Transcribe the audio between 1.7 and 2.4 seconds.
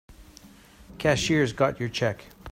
your check.